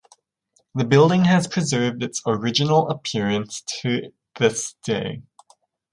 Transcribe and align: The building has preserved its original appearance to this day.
The 0.73 0.83
building 0.83 1.25
has 1.25 1.45
preserved 1.45 2.01
its 2.01 2.23
original 2.25 2.89
appearance 2.89 3.61
to 3.83 4.11
this 4.39 4.73
day. 4.83 5.21